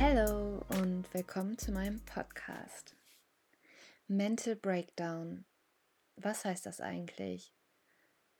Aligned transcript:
Hallo 0.00 0.60
und 0.70 1.06
willkommen 1.14 1.56
zu 1.56 1.70
meinem 1.70 2.00
Podcast. 2.00 2.96
Mental 4.08 4.56
Breakdown. 4.56 5.44
Was 6.16 6.44
heißt 6.44 6.66
das 6.66 6.80
eigentlich? 6.80 7.52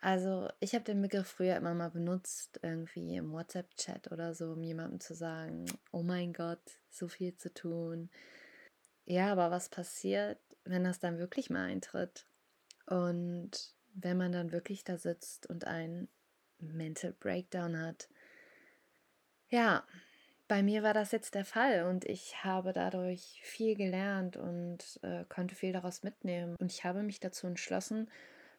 Also, 0.01 0.51
ich 0.59 0.75
habe 0.75 0.85
den 0.85 1.01
Begriff 1.01 1.29
früher 1.29 1.57
immer 1.57 1.73
mal 1.73 1.91
benutzt, 1.91 2.59
irgendwie 2.63 3.17
im 3.17 3.33
WhatsApp-Chat 3.33 4.11
oder 4.11 4.35
so, 4.35 4.53
um 4.53 4.63
jemandem 4.65 4.99
zu 4.99 5.15
sagen, 5.15 5.67
oh 5.93 6.03
mein 6.03 6.33
Gott, 6.33 6.61
so 6.91 7.07
viel 7.07 7.37
zu 7.37 7.55
tun. 7.55 8.11
Ja, 9.07 9.31
aber 9.31 9.53
was 9.53 9.69
passiert, 9.69 10.39
wenn 10.65 10.83
das 10.83 10.99
dann 10.99 11.19
wirklich 11.19 11.51
mal 11.51 11.67
eintritt? 11.67 12.27
Und 12.87 13.73
wenn 13.95 14.17
man 14.17 14.33
dann 14.33 14.51
wirklich 14.51 14.83
da 14.83 14.99
sitzt 14.99 15.47
und 15.47 15.67
einen 15.67 16.09
Mental 16.59 17.13
Breakdown 17.13 17.81
hat? 17.81 18.09
Ja, 19.49 19.87
bei 20.49 20.63
mir 20.63 20.83
war 20.83 20.95
das 20.95 21.13
jetzt 21.13 21.35
der 21.35 21.45
Fall 21.45 21.85
und 21.87 22.05
ich 22.05 22.45
habe 22.45 22.73
dadurch 22.73 23.41
viel 23.43 23.77
gelernt 23.77 24.37
und 24.37 25.01
äh, 25.03 25.25
konnte 25.29 25.55
viel 25.55 25.73
daraus 25.73 26.03
mitnehmen. 26.03 26.57
Und 26.61 26.71
ich 26.73 26.85
habe 26.85 27.03
mich 27.03 27.21
dazu 27.21 27.47
entschlossen, 27.47 28.11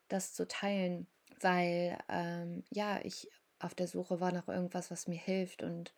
das 0.07 0.33
zu 0.33 0.47
teilen, 0.47 1.07
weil 1.41 1.97
ähm, 2.09 2.63
ja, 2.71 2.99
ich 3.03 3.29
auf 3.59 3.75
der 3.75 3.87
Suche 3.87 4.19
war 4.19 4.31
nach 4.31 4.47
irgendwas, 4.47 4.91
was 4.91 5.07
mir 5.07 5.19
hilft 5.19 5.63
und 5.63 5.93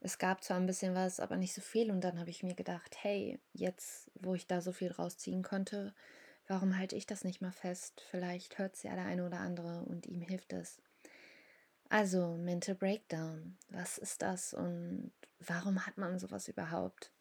es 0.00 0.18
gab 0.18 0.42
zwar 0.42 0.56
ein 0.56 0.66
bisschen 0.66 0.94
was, 0.94 1.20
aber 1.20 1.36
nicht 1.36 1.54
so 1.54 1.60
viel. 1.60 1.90
Und 1.90 2.02
dann 2.02 2.18
habe 2.18 2.30
ich 2.30 2.42
mir 2.42 2.54
gedacht, 2.54 2.96
hey, 3.02 3.38
jetzt, 3.52 4.10
wo 4.14 4.34
ich 4.34 4.48
da 4.48 4.60
so 4.60 4.72
viel 4.72 4.90
rausziehen 4.90 5.42
konnte, 5.42 5.94
warum 6.48 6.76
halte 6.76 6.96
ich 6.96 7.06
das 7.06 7.22
nicht 7.22 7.40
mal 7.40 7.52
fest? 7.52 8.02
Vielleicht 8.10 8.58
hört 8.58 8.74
es 8.74 8.82
ja 8.82 8.94
der 8.96 9.04
eine 9.04 9.24
oder 9.24 9.38
andere 9.38 9.84
und 9.84 10.06
ihm 10.06 10.20
hilft 10.20 10.52
es. 10.52 10.82
Also, 11.92 12.38
Mental 12.38 12.74
Breakdown, 12.74 13.58
was 13.68 13.98
ist 13.98 14.22
das 14.22 14.54
und 14.54 15.12
warum 15.40 15.84
hat 15.84 15.98
man 15.98 16.18
sowas 16.18 16.48
überhaupt? 16.48 17.12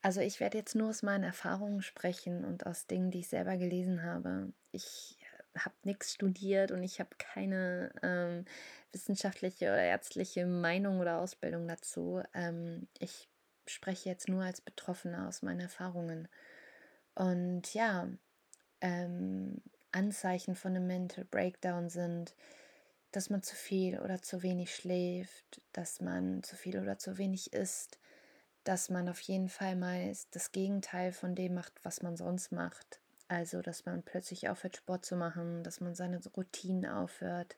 Also, 0.00 0.20
ich 0.20 0.38
werde 0.38 0.58
jetzt 0.58 0.76
nur 0.76 0.90
aus 0.90 1.02
meinen 1.02 1.24
Erfahrungen 1.24 1.82
sprechen 1.82 2.44
und 2.44 2.66
aus 2.66 2.86
Dingen, 2.86 3.10
die 3.10 3.18
ich 3.18 3.26
selber 3.26 3.56
gelesen 3.56 4.04
habe. 4.04 4.52
Ich 4.70 5.18
habe 5.58 5.74
nichts 5.82 6.12
studiert 6.12 6.70
und 6.70 6.84
ich 6.84 7.00
habe 7.00 7.10
keine 7.18 7.90
ähm, 8.04 8.44
wissenschaftliche 8.92 9.64
oder 9.64 9.82
ärztliche 9.82 10.46
Meinung 10.46 11.00
oder 11.00 11.18
Ausbildung 11.18 11.66
dazu. 11.66 12.22
Ähm, 12.32 12.86
ich 13.00 13.28
spreche 13.66 14.08
jetzt 14.08 14.28
nur 14.28 14.44
als 14.44 14.60
Betroffener 14.60 15.26
aus 15.26 15.42
meinen 15.42 15.62
Erfahrungen. 15.62 16.28
Und 17.16 17.74
ja, 17.74 18.08
ähm, 18.82 19.60
Anzeichen 19.90 20.54
von 20.54 20.76
einem 20.76 20.86
Mental 20.86 21.24
Breakdown 21.24 21.88
sind, 21.88 22.36
dass 23.12 23.30
man 23.30 23.42
zu 23.42 23.54
viel 23.54 23.98
oder 24.00 24.22
zu 24.22 24.42
wenig 24.42 24.74
schläft, 24.74 25.60
dass 25.72 26.00
man 26.00 26.42
zu 26.42 26.56
viel 26.56 26.78
oder 26.78 26.98
zu 26.98 27.18
wenig 27.18 27.52
isst, 27.52 27.98
dass 28.64 28.90
man 28.90 29.08
auf 29.08 29.20
jeden 29.20 29.48
Fall 29.48 29.76
meist 29.76 30.34
das 30.34 30.52
Gegenteil 30.52 31.12
von 31.12 31.34
dem 31.34 31.54
macht, 31.54 31.72
was 31.82 32.02
man 32.02 32.16
sonst 32.16 32.52
macht. 32.52 33.00
Also, 33.28 33.62
dass 33.62 33.86
man 33.86 34.02
plötzlich 34.02 34.48
aufhört, 34.48 34.76
Sport 34.76 35.04
zu 35.04 35.16
machen, 35.16 35.62
dass 35.62 35.80
man 35.80 35.94
seine 35.94 36.20
Routinen 36.36 36.90
aufhört, 36.90 37.56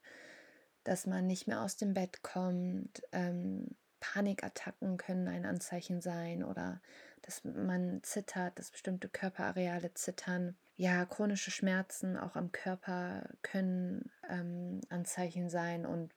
dass 0.84 1.06
man 1.06 1.26
nicht 1.26 1.46
mehr 1.46 1.62
aus 1.62 1.76
dem 1.76 1.94
Bett 1.94 2.22
kommt. 2.22 3.02
Ähm, 3.12 3.68
Panikattacken 4.00 4.96
können 4.96 5.28
ein 5.28 5.46
Anzeichen 5.46 6.00
sein 6.00 6.42
oder 6.44 6.80
dass 7.22 7.44
man 7.44 8.02
zittert, 8.02 8.58
dass 8.58 8.70
bestimmte 8.70 9.08
Körperareale 9.08 9.94
zittern 9.94 10.56
ja, 10.82 11.04
chronische 11.06 11.52
Schmerzen 11.52 12.16
auch 12.16 12.34
am 12.34 12.50
Körper 12.50 13.28
können 13.42 14.10
ähm, 14.28 14.80
Anzeichen 14.88 15.48
sein 15.48 15.86
und 15.86 16.12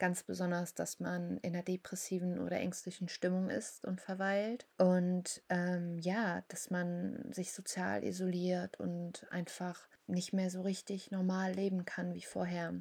ganz 0.00 0.24
besonders, 0.24 0.74
dass 0.74 0.98
man 0.98 1.38
in 1.38 1.54
einer 1.54 1.62
depressiven 1.62 2.40
oder 2.40 2.56
ängstlichen 2.56 3.08
Stimmung 3.08 3.48
ist 3.48 3.84
und 3.84 4.00
verweilt. 4.00 4.66
Und 4.76 5.40
ähm, 5.50 6.00
ja, 6.00 6.42
dass 6.48 6.68
man 6.68 7.32
sich 7.32 7.52
sozial 7.52 8.02
isoliert 8.02 8.80
und 8.80 9.24
einfach 9.30 9.86
nicht 10.08 10.32
mehr 10.32 10.50
so 10.50 10.62
richtig 10.62 11.12
normal 11.12 11.52
leben 11.52 11.84
kann 11.84 12.12
wie 12.12 12.24
vorher. 12.24 12.74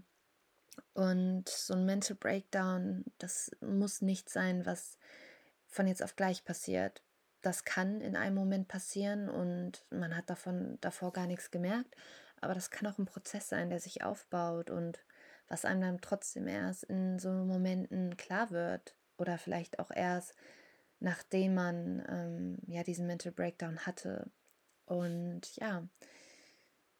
Und 0.96 1.50
so 1.50 1.76
ein 1.76 1.86
Mental 1.86 2.16
Breakdown, 2.16 3.06
das 3.20 3.52
muss 3.62 4.02
nicht 4.02 4.28
sein, 4.28 4.66
was 4.66 4.98
von 5.68 5.86
jetzt 5.86 6.02
auf 6.02 6.16
gleich 6.16 6.44
passiert 6.46 7.04
das 7.42 7.64
kann 7.66 8.02
in 8.02 8.16
einem 8.16 8.36
Moment 8.36 8.68
passieren 8.68 9.30
und 9.30 9.86
man 9.90 10.16
hat 10.16 10.30
davon 10.30 10.78
davor 10.82 11.14
gar 11.14 11.28
nichts 11.28 11.52
gemerkt. 11.52 11.96
Aber 12.40 12.54
das 12.54 12.72
kann 12.72 12.92
auch 12.92 12.98
ein 12.98 13.06
Prozess 13.06 13.50
sein, 13.50 13.70
der 13.70 13.80
sich 13.80 14.04
aufbaut 14.04 14.70
und 14.70 15.00
was 15.48 15.66
einem 15.66 15.82
dann 15.82 16.02
trotzdem 16.02 16.48
erst 16.48 16.84
in 16.84 17.20
so 17.20 17.30
Momenten 17.30 18.18
klar 18.18 18.52
wird 18.52 18.96
oder 19.18 19.38
vielleicht 19.38 19.80
auch 19.80 19.92
erst 19.92 20.34
nachdem 21.02 21.56
man 21.56 22.04
ähm, 22.08 22.58
ja 22.68 22.84
diesen 22.84 23.08
Mental 23.08 23.32
Breakdown 23.32 23.80
hatte. 23.80 24.32
Und 24.86 25.56
ja, 25.58 25.88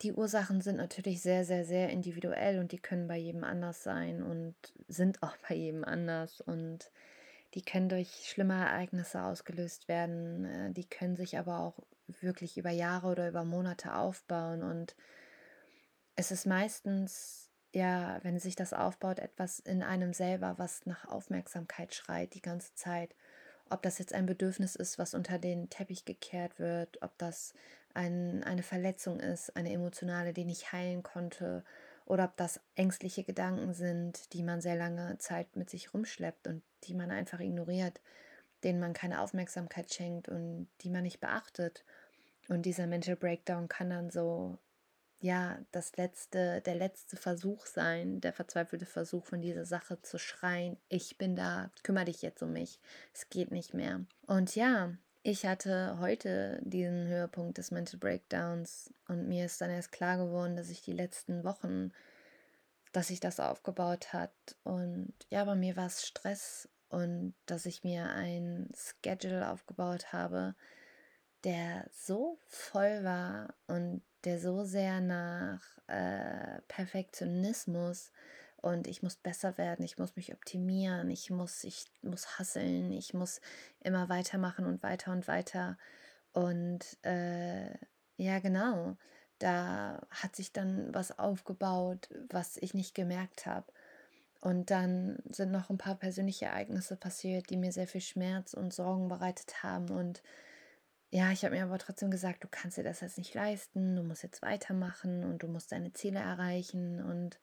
die 0.02 0.14
Ursachen 0.14 0.62
sind 0.62 0.78
natürlich 0.78 1.22
sehr, 1.22 1.46
sehr, 1.46 1.64
sehr 1.64 1.90
individuell 1.90 2.60
und 2.60 2.72
die 2.72 2.80
können 2.80 3.08
bei 3.08 3.18
jedem 3.18 3.44
anders 3.44 3.84
sein 3.84 4.24
und 4.24 4.56
sind 4.88 5.22
auch 5.22 5.38
bei 5.48 5.56
jedem 5.56 5.84
anders. 5.84 6.42
Und 6.42 6.92
die 7.54 7.64
können 7.64 7.90
durch 7.90 8.30
schlimme 8.30 8.54
Ereignisse 8.54 9.22
ausgelöst 9.22 9.88
werden, 9.88 10.46
äh, 10.46 10.72
die 10.72 10.88
können 10.88 11.16
sich 11.16 11.38
aber 11.38 11.60
auch 11.60 11.80
wirklich 12.08 12.58
über 12.58 12.72
Jahre 12.72 13.08
oder 13.08 13.28
über 13.28 13.44
Monate 13.44 13.96
aufbauen 13.96 14.64
und 14.64 14.96
es 16.16 16.32
ist 16.32 16.46
meistens, 16.46 17.50
ja, 17.74 18.20
wenn 18.24 18.38
sich 18.40 18.56
das 18.56 18.74
aufbaut, 18.74 19.20
etwas 19.20 19.60
in 19.60 19.82
einem 19.82 20.14
selber, 20.14 20.56
was 20.58 20.86
nach 20.86 21.08
Aufmerksamkeit 21.08 21.96
schreit 21.96 22.34
die 22.34 22.42
ganze 22.42 22.74
Zeit. 22.76 23.16
Ob 23.70 23.82
das 23.82 23.98
jetzt 23.98 24.14
ein 24.14 24.26
Bedürfnis 24.26 24.76
ist, 24.76 25.00
was 25.00 25.14
unter 25.14 25.40
den 25.40 25.70
Teppich 25.70 26.04
gekehrt 26.04 26.60
wird, 26.60 27.02
ob 27.02 27.18
das 27.18 27.54
ein, 27.94 28.44
eine 28.44 28.64
Verletzung 28.64 29.20
ist, 29.20 29.56
eine 29.56 29.72
emotionale, 29.72 30.34
die 30.34 30.46
nicht 30.46 30.74
heilen 30.74 31.04
konnte, 31.04 31.64
oder 32.06 32.26
ob 32.26 32.36
das 32.36 32.60
ängstliche 32.76 33.24
Gedanken 33.24 33.74
sind, 33.74 34.34
die 34.34 34.44
man 34.44 34.60
sehr 34.60 34.76
lange 34.76 35.18
Zeit 35.20 35.56
mit 35.56 35.70
sich 35.70 35.94
rumschleppt 35.94 36.48
und 36.48 36.62
die 36.84 36.94
man 36.94 37.12
einfach 37.12 37.40
ignoriert, 37.40 38.02
denen 38.64 38.80
man 38.80 38.94
keine 38.94 39.22
Aufmerksamkeit 39.22 39.94
schenkt 39.94 40.30
und 40.30 40.68
die 40.82 40.90
man 40.90 41.04
nicht 41.04 41.20
beachtet. 41.20 41.84
Und 42.50 42.64
dieser 42.64 42.88
Mental 42.88 43.16
Breakdown 43.16 43.68
kann 43.68 43.90
dann 43.90 44.10
so, 44.10 44.58
ja, 45.20 45.60
das 45.72 45.96
letzte, 45.98 46.62
der 46.62 46.76
letzte 46.76 47.16
Versuch 47.16 47.66
sein, 47.66 48.22
der 48.22 48.34
verzweifelte 48.34 48.86
Versuch 48.86 49.26
von 49.26 49.42
dieser 49.42 49.66
Sache 49.66 50.02
zu 50.02 50.18
schreien, 50.18 50.78
ich 50.90 51.18
bin 51.18 51.36
da, 51.36 51.72
kümmere 51.84 52.06
dich 52.06 52.22
jetzt 52.24 52.42
um 52.42 52.54
mich, 52.54 52.80
es 53.14 53.30
geht 53.30 53.52
nicht 53.52 53.74
mehr. 53.74 54.02
Und 54.26 54.56
ja, 54.56 54.94
ich 55.24 55.46
hatte 55.46 56.00
heute 56.00 56.60
diesen 56.64 57.08
Höhepunkt 57.08 57.60
des 57.60 57.70
Mental 57.70 58.00
Breakdowns 58.00 58.92
und 59.08 59.28
mir 59.28 59.46
ist 59.46 59.62
dann 59.62 59.70
erst 59.70 59.92
klar 59.92 60.18
geworden, 60.18 60.56
dass 60.56 60.72
ich 60.72 60.82
die 60.82 60.94
letzten 60.94 61.44
Wochen 61.44 61.92
dass 62.92 63.08
sich 63.08 63.20
das 63.20 63.40
aufgebaut 63.40 64.14
hat. 64.14 64.34
Und 64.64 65.14
ja, 65.30 65.44
bei 65.46 65.56
mir 65.56 65.76
war 65.76 65.88
es 65.88 66.06
Stress 66.06 66.70
und 66.90 67.34
dass 67.46 67.66
ich 67.66 67.84
mir 67.84 68.10
ein 68.10 68.70
Schedule 68.76 69.50
aufgebaut 69.50 70.14
habe, 70.14 70.56
der 71.44 71.88
so 71.92 72.38
voll 72.48 73.04
war 73.04 73.56
und 73.68 74.04
der 74.26 74.40
so 74.40 74.64
sehr 74.64 75.02
nach 75.02 75.62
äh, 75.88 76.62
Perfektionismus 76.68 78.12
und 78.58 78.88
ich 78.88 79.02
muss 79.02 79.16
besser 79.16 79.58
werden, 79.58 79.84
ich 79.84 79.98
muss 79.98 80.16
mich 80.16 80.34
optimieren, 80.34 81.10
ich 81.10 81.32
muss, 81.32 81.64
ich 81.64 81.86
muss 82.04 82.38
hasseln, 82.38 82.92
ich 82.92 83.14
muss 83.14 83.42
immer 83.80 84.08
weitermachen 84.08 84.66
und 84.66 84.84
weiter 84.84 85.12
und 85.12 85.28
weiter. 85.28 85.78
Und 86.32 86.98
äh, 87.04 87.74
ja, 88.18 88.40
genau 88.40 88.98
da 89.42 90.02
hat 90.10 90.36
sich 90.36 90.54
dann 90.54 90.94
was 90.94 91.18
aufgebaut, 91.18 92.10
was 92.30 92.58
ich 92.58 92.74
nicht 92.74 92.96
gemerkt 92.96 93.46
habe. 93.46 93.66
Und 94.42 94.72
dann 94.72 95.20
sind 95.30 95.52
noch 95.52 95.70
ein 95.70 95.78
paar 95.78 95.96
persönliche 95.96 96.46
Ereignisse 96.46 96.96
passiert, 96.96 97.50
die 97.50 97.58
mir 97.58 97.72
sehr 97.72 97.88
viel 97.88 98.02
Schmerz 98.02 98.54
und 98.54 98.74
Sorgen 98.74 99.08
bereitet 99.08 99.64
haben. 99.64 99.90
Und 99.90 100.24
ja, 101.12 101.32
ich 101.32 101.46
habe 101.46 101.56
mir 101.56 101.64
aber 101.64 101.78
trotzdem 101.78 102.10
gesagt, 102.10 102.44
du 102.44 102.48
kannst 102.50 102.78
dir 102.78 102.84
das 102.84 103.02
jetzt 103.02 103.18
nicht 103.18 103.34
leisten, 103.34 103.96
du 103.96 104.04
musst 104.04 104.24
jetzt 104.24 104.42
weitermachen 104.42 105.24
und 105.24 105.44
du 105.44 105.48
musst 105.48 105.72
deine 105.72 105.94
Ziele 105.94 106.20
erreichen. 106.20 107.04
Und 107.04 107.40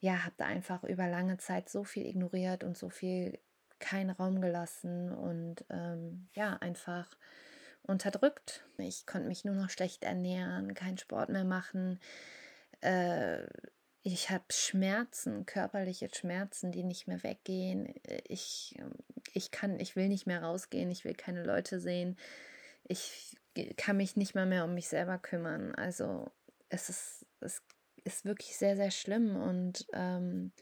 ja, 0.00 0.24
habe 0.24 0.34
da 0.36 0.46
einfach 0.46 0.84
über 0.84 1.08
lange 1.08 1.38
Zeit 1.38 1.68
so 1.70 1.84
viel 1.84 2.06
ignoriert 2.06 2.62
und 2.62 2.76
so 2.76 2.90
viel 2.90 3.38
keinen 3.78 4.10
Raum 4.10 4.40
gelassen 4.40 5.12
und 5.12 5.64
ähm, 5.70 6.28
ja, 6.34 6.54
einfach 6.54 7.08
unterdrückt. 7.82 8.64
Ich 8.78 9.06
konnte 9.06 9.28
mich 9.28 9.44
nur 9.44 9.54
noch 9.54 9.70
schlecht 9.70 10.04
ernähren, 10.04 10.74
keinen 10.74 10.98
Sport 10.98 11.30
mehr 11.30 11.44
machen. 11.44 12.00
Äh, 12.80 13.44
ich 14.02 14.30
habe 14.30 14.44
Schmerzen, 14.50 15.44
körperliche 15.44 16.08
Schmerzen, 16.14 16.72
die 16.72 16.84
nicht 16.84 17.08
mehr 17.08 17.22
weggehen. 17.22 17.94
Ich, 18.26 18.78
ich 19.34 19.50
kann, 19.50 19.78
ich 19.80 19.96
will 19.96 20.08
nicht 20.08 20.26
mehr 20.26 20.42
rausgehen, 20.42 20.90
ich 20.90 21.04
will 21.04 21.14
keine 21.14 21.44
Leute 21.44 21.80
sehen. 21.80 22.16
Ich 22.84 23.36
kann 23.76 23.96
mich 23.96 24.16
nicht 24.16 24.34
mal 24.34 24.46
mehr 24.46 24.64
um 24.64 24.74
mich 24.74 24.88
selber 24.88 25.18
kümmern. 25.18 25.74
Also 25.74 26.30
es 26.68 26.88
ist, 26.88 27.26
es 27.40 27.62
ist 28.04 28.24
wirklich 28.24 28.56
sehr, 28.56 28.76
sehr 28.76 28.90
schlimm 28.90 29.36
und 29.36 29.86
ähm, 29.92 30.52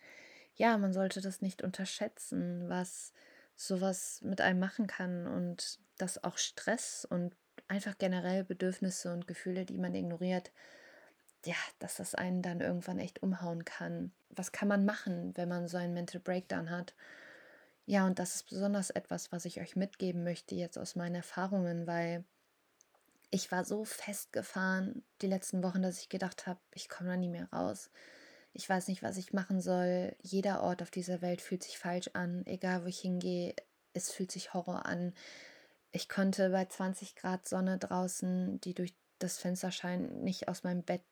ja, 0.56 0.78
man 0.78 0.92
sollte 0.92 1.20
das 1.20 1.42
nicht 1.42 1.62
unterschätzen, 1.62 2.68
was 2.68 3.12
sowas 3.56 4.20
mit 4.22 4.40
einem 4.40 4.60
machen 4.60 4.86
kann 4.86 5.26
und 5.26 5.78
dass 5.98 6.22
auch 6.22 6.38
Stress 6.38 7.06
und 7.08 7.34
einfach 7.68 7.98
generell 7.98 8.44
Bedürfnisse 8.44 9.12
und 9.12 9.26
Gefühle, 9.26 9.64
die 9.64 9.78
man 9.78 9.94
ignoriert, 9.94 10.52
ja, 11.44 11.56
dass 11.78 11.96
das 11.96 12.14
einen 12.14 12.42
dann 12.42 12.60
irgendwann 12.60 12.98
echt 12.98 13.22
umhauen 13.22 13.64
kann. 13.64 14.12
Was 14.30 14.52
kann 14.52 14.68
man 14.68 14.84
machen, 14.84 15.36
wenn 15.36 15.48
man 15.48 15.68
so 15.68 15.76
einen 15.76 15.94
Mental 15.94 16.20
Breakdown 16.20 16.70
hat? 16.70 16.94
Ja, 17.86 18.04
und 18.06 18.18
das 18.18 18.34
ist 18.34 18.48
besonders 18.48 18.90
etwas, 18.90 19.32
was 19.32 19.44
ich 19.44 19.60
euch 19.60 19.76
mitgeben 19.76 20.24
möchte 20.24 20.54
jetzt 20.54 20.76
aus 20.76 20.96
meinen 20.96 21.14
Erfahrungen, 21.14 21.86
weil 21.86 22.24
ich 23.30 23.50
war 23.52 23.64
so 23.64 23.84
festgefahren 23.84 25.04
die 25.22 25.28
letzten 25.28 25.62
Wochen, 25.62 25.82
dass 25.82 26.00
ich 26.00 26.08
gedacht 26.08 26.46
habe, 26.46 26.60
ich 26.74 26.88
komme 26.88 27.10
da 27.10 27.16
nie 27.16 27.28
mehr 27.28 27.48
raus. 27.52 27.90
Ich 28.56 28.70
weiß 28.70 28.88
nicht, 28.88 29.02
was 29.02 29.18
ich 29.18 29.34
machen 29.34 29.60
soll. 29.60 30.16
Jeder 30.22 30.62
Ort 30.62 30.80
auf 30.80 30.90
dieser 30.90 31.20
Welt 31.20 31.42
fühlt 31.42 31.62
sich 31.62 31.78
falsch 31.78 32.08
an. 32.14 32.42
Egal, 32.46 32.84
wo 32.84 32.86
ich 32.86 32.98
hingehe, 32.98 33.54
es 33.92 34.10
fühlt 34.10 34.32
sich 34.32 34.54
Horror 34.54 34.86
an. 34.86 35.12
Ich 35.92 36.08
konnte 36.08 36.48
bei 36.48 36.64
20 36.64 37.16
Grad 37.16 37.46
Sonne 37.46 37.76
draußen, 37.76 38.58
die 38.62 38.72
durch 38.72 38.94
das 39.18 39.36
Fenster 39.36 39.70
scheint, 39.72 40.22
nicht 40.22 40.48
aus 40.48 40.64
meinem 40.64 40.82
Bett 40.82 41.02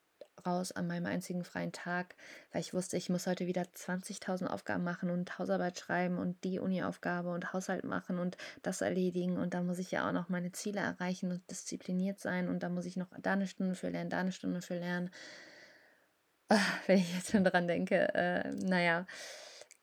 raus 0.43 0.71
an 0.71 0.87
meinem 0.87 1.05
einzigen 1.05 1.43
freien 1.43 1.71
Tag, 1.71 2.15
weil 2.51 2.61
ich 2.61 2.73
wusste, 2.73 2.97
ich 2.97 3.09
muss 3.09 3.27
heute 3.27 3.45
wieder 3.45 3.61
20.000 3.61 4.47
Aufgaben 4.47 4.83
machen 4.83 5.11
und 5.11 5.37
Hausarbeit 5.37 5.77
schreiben 5.77 6.17
und 6.17 6.43
die 6.43 6.59
Uni-Aufgabe 6.59 7.31
und 7.31 7.53
Haushalt 7.53 7.83
machen 7.83 8.17
und 8.17 8.37
das 8.63 8.81
erledigen 8.81 9.37
und 9.37 9.53
da 9.53 9.61
muss 9.61 9.79
ich 9.79 9.91
ja 9.91 10.07
auch 10.07 10.13
noch 10.13 10.29
meine 10.29 10.51
Ziele 10.51 10.81
erreichen 10.81 11.31
und 11.31 11.49
diszipliniert 11.49 12.19
sein 12.19 12.49
und 12.49 12.63
da 12.63 12.69
muss 12.69 12.85
ich 12.85 12.97
noch 12.97 13.07
da 13.21 13.33
eine 13.33 13.47
Stunde 13.47 13.75
für 13.75 13.89
lernen, 13.89 14.09
da 14.09 14.19
eine 14.19 14.31
Stunde 14.31 14.61
für 14.61 14.77
lernen. 14.77 15.11
Wenn 16.87 16.99
ich 16.99 17.15
jetzt 17.15 17.31
schon 17.31 17.43
dran 17.43 17.67
denke, 17.67 18.13
äh, 18.13 18.51
naja, 18.51 19.05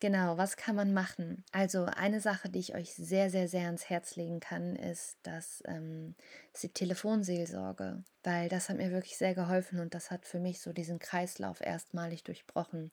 Genau, 0.03 0.37
was 0.37 0.57
kann 0.57 0.75
man 0.75 0.91
machen? 0.91 1.45
Also 1.53 1.85
eine 1.85 2.19
Sache, 2.19 2.49
die 2.49 2.59
ich 2.59 2.75
euch 2.75 2.93
sehr, 2.93 3.29
sehr, 3.29 3.47
sehr 3.47 3.67
ans 3.67 3.89
Herz 3.89 4.17
legen 4.17 4.41
kann, 4.41 4.75
ist, 4.75 5.17
dass 5.23 5.63
ähm, 5.65 6.15
ist 6.51 6.63
die 6.63 6.73
Telefonseelsorge, 6.73 8.03
weil 8.21 8.49
das 8.49 8.67
hat 8.67 8.75
mir 8.75 8.91
wirklich 8.91 9.15
sehr 9.15 9.33
geholfen 9.33 9.79
und 9.79 9.93
das 9.93 10.11
hat 10.11 10.25
für 10.25 10.39
mich 10.41 10.59
so 10.59 10.73
diesen 10.73 10.99
Kreislauf 10.99 11.61
erstmalig 11.61 12.25
durchbrochen. 12.25 12.91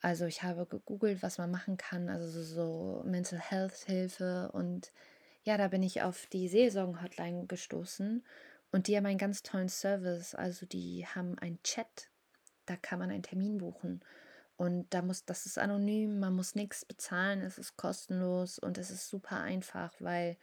Also 0.00 0.24
ich 0.24 0.42
habe 0.42 0.66
gegoogelt, 0.66 1.22
was 1.22 1.38
man 1.38 1.52
machen 1.52 1.76
kann, 1.76 2.08
also 2.08 2.26
so, 2.28 2.42
so 2.42 3.02
Mental 3.04 3.38
Health 3.38 3.84
Hilfe 3.86 4.50
und 4.52 4.90
ja, 5.44 5.56
da 5.56 5.68
bin 5.68 5.84
ich 5.84 6.02
auf 6.02 6.26
die 6.26 6.48
Seelsorgen-Hotline 6.48 7.46
gestoßen 7.46 8.24
und 8.72 8.88
die 8.88 8.96
haben 8.96 9.06
einen 9.06 9.18
ganz 9.18 9.44
tollen 9.44 9.68
Service. 9.68 10.34
Also 10.34 10.66
die 10.66 11.06
haben 11.06 11.38
einen 11.38 11.62
Chat, 11.62 12.10
da 12.66 12.76
kann 12.76 12.98
man 12.98 13.10
einen 13.10 13.22
Termin 13.22 13.58
buchen. 13.58 14.00
Und 14.56 14.92
da 14.94 15.02
muss, 15.02 15.24
das 15.24 15.46
ist 15.46 15.58
anonym, 15.58 16.20
man 16.20 16.34
muss 16.34 16.54
nichts 16.54 16.84
bezahlen, 16.84 17.40
es 17.40 17.58
ist 17.58 17.76
kostenlos 17.76 18.58
und 18.58 18.78
es 18.78 18.90
ist 18.90 19.08
super 19.08 19.40
einfach, 19.40 19.92
weil 19.98 20.36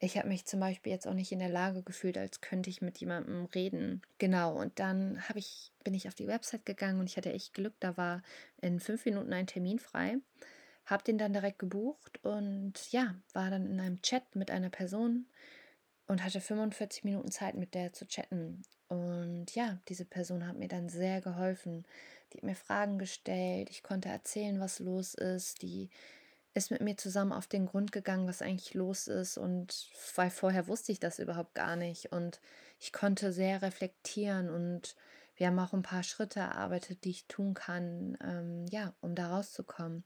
ich 0.00 0.16
habe 0.16 0.28
mich 0.28 0.44
zum 0.44 0.60
Beispiel 0.60 0.92
jetzt 0.92 1.08
auch 1.08 1.14
nicht 1.14 1.32
in 1.32 1.40
der 1.40 1.48
Lage 1.48 1.82
gefühlt, 1.82 2.18
als 2.18 2.40
könnte 2.40 2.70
ich 2.70 2.82
mit 2.82 2.98
jemandem 2.98 3.46
reden. 3.46 4.02
Genau, 4.18 4.54
und 4.54 4.78
dann 4.78 5.22
ich, 5.34 5.72
bin 5.82 5.94
ich 5.94 6.06
auf 6.06 6.14
die 6.14 6.28
Website 6.28 6.66
gegangen 6.66 7.00
und 7.00 7.06
ich 7.06 7.16
hatte 7.16 7.32
echt 7.32 7.54
Glück, 7.54 7.74
da 7.80 7.96
war 7.96 8.22
in 8.60 8.78
fünf 8.80 9.04
Minuten 9.04 9.32
ein 9.32 9.46
Termin 9.46 9.78
frei. 9.78 10.18
Habe 10.86 11.04
den 11.04 11.18
dann 11.18 11.32
direkt 11.32 11.58
gebucht 11.58 12.24
und 12.24 12.74
ja, 12.92 13.14
war 13.32 13.50
dann 13.50 13.66
in 13.66 13.80
einem 13.80 14.00
Chat 14.00 14.36
mit 14.36 14.50
einer 14.50 14.70
Person 14.70 15.26
und 16.08 16.24
hatte 16.24 16.40
45 16.40 17.04
Minuten 17.04 17.30
Zeit 17.30 17.54
mit 17.54 17.74
der 17.74 17.92
zu 17.92 18.08
chatten. 18.08 18.62
Und 18.88 19.54
ja, 19.54 19.78
diese 19.88 20.06
Person 20.06 20.46
hat 20.46 20.56
mir 20.56 20.68
dann 20.68 20.88
sehr 20.88 21.20
geholfen. 21.20 21.86
Die 22.32 22.38
hat 22.38 22.44
mir 22.44 22.56
Fragen 22.56 22.98
gestellt, 22.98 23.68
ich 23.70 23.82
konnte 23.82 24.08
erzählen, 24.08 24.58
was 24.58 24.80
los 24.80 25.14
ist, 25.14 25.62
die 25.62 25.90
ist 26.54 26.70
mit 26.70 26.80
mir 26.80 26.96
zusammen 26.96 27.32
auf 27.32 27.46
den 27.46 27.66
Grund 27.66 27.92
gegangen, 27.92 28.26
was 28.26 28.42
eigentlich 28.42 28.74
los 28.74 29.06
ist. 29.06 29.38
Und 29.38 29.88
weil 30.16 30.30
vorher 30.30 30.66
wusste 30.66 30.92
ich 30.92 30.98
das 30.98 31.18
überhaupt 31.18 31.54
gar 31.54 31.76
nicht. 31.76 32.10
Und 32.10 32.40
ich 32.80 32.92
konnte 32.92 33.32
sehr 33.32 33.62
reflektieren. 33.62 34.50
Und 34.50 34.96
wir 35.36 35.46
haben 35.46 35.58
auch 35.58 35.74
ein 35.74 35.82
paar 35.82 36.02
Schritte 36.02 36.40
erarbeitet, 36.40 37.04
die 37.04 37.10
ich 37.10 37.26
tun 37.26 37.54
kann, 37.54 38.16
ähm, 38.24 38.66
ja, 38.70 38.94
um 39.00 39.14
da 39.14 39.28
rauszukommen. 39.28 40.04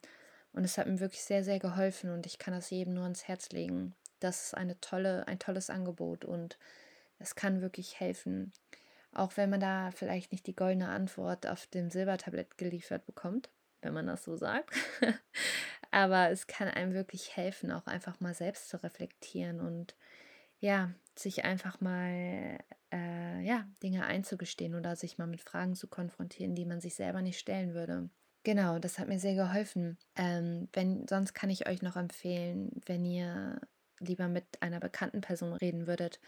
Und 0.52 0.64
es 0.64 0.76
hat 0.76 0.86
mir 0.88 1.00
wirklich 1.00 1.22
sehr, 1.22 1.44
sehr 1.44 1.60
geholfen. 1.60 2.10
Und 2.10 2.26
ich 2.26 2.38
kann 2.38 2.52
das 2.52 2.70
jedem 2.70 2.94
nur 2.94 3.04
ans 3.04 3.28
Herz 3.28 3.50
legen. 3.50 3.94
Das 4.22 4.46
ist 4.46 4.54
eine 4.54 4.80
tolle, 4.80 5.26
ein 5.26 5.38
tolles 5.38 5.70
Angebot 5.70 6.24
und 6.24 6.58
es 7.18 7.34
kann 7.34 7.60
wirklich 7.60 8.00
helfen. 8.00 8.52
Auch 9.12 9.36
wenn 9.36 9.50
man 9.50 9.60
da 9.60 9.90
vielleicht 9.90 10.32
nicht 10.32 10.46
die 10.46 10.56
goldene 10.56 10.88
Antwort 10.88 11.46
auf 11.46 11.66
dem 11.66 11.90
Silbertablett 11.90 12.56
geliefert 12.56 13.04
bekommt, 13.04 13.50
wenn 13.82 13.92
man 13.92 14.06
das 14.06 14.24
so 14.24 14.36
sagt. 14.36 14.74
Aber 15.90 16.30
es 16.30 16.46
kann 16.46 16.68
einem 16.68 16.94
wirklich 16.94 17.36
helfen, 17.36 17.70
auch 17.70 17.86
einfach 17.86 18.20
mal 18.20 18.32
selbst 18.32 18.68
zu 18.70 18.82
reflektieren 18.82 19.60
und 19.60 19.94
ja, 20.60 20.92
sich 21.14 21.44
einfach 21.44 21.80
mal 21.80 22.58
äh, 22.92 23.44
ja, 23.44 23.66
Dinge 23.82 24.06
einzugestehen 24.06 24.74
oder 24.74 24.96
sich 24.96 25.18
mal 25.18 25.26
mit 25.26 25.40
Fragen 25.40 25.74
zu 25.74 25.88
konfrontieren, 25.88 26.54
die 26.54 26.64
man 26.64 26.80
sich 26.80 26.94
selber 26.94 27.20
nicht 27.20 27.38
stellen 27.38 27.74
würde. 27.74 28.08
Genau, 28.44 28.78
das 28.78 28.98
hat 28.98 29.08
mir 29.08 29.18
sehr 29.18 29.34
geholfen. 29.34 29.98
Ähm, 30.16 30.68
wenn, 30.72 31.06
sonst 31.06 31.32
kann 31.32 31.50
ich 31.50 31.68
euch 31.68 31.82
noch 31.82 31.96
empfehlen, 31.96 32.70
wenn 32.86 33.04
ihr 33.04 33.60
lieber 34.06 34.28
mit 34.28 34.44
einer 34.60 34.80
bekannten 34.80 35.20
Person 35.20 35.52
reden 35.52 35.86
würdet, 35.86 36.20